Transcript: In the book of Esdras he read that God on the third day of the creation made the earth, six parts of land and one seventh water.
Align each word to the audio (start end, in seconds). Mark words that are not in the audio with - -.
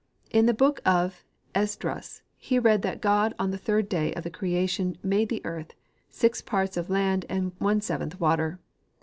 In 0.31 0.47
the 0.47 0.53
book 0.55 0.81
of 0.83 1.23
Esdras 1.53 2.23
he 2.35 2.57
read 2.57 2.81
that 2.81 3.01
God 3.01 3.35
on 3.37 3.51
the 3.51 3.57
third 3.59 3.87
day 3.87 4.11
of 4.15 4.23
the 4.23 4.31
creation 4.31 4.97
made 5.03 5.29
the 5.29 5.45
earth, 5.45 5.73
six 6.09 6.41
parts 6.41 6.75
of 6.75 6.89
land 6.89 7.27
and 7.29 7.51
one 7.59 7.81
seventh 7.81 8.19
water. 8.19 8.57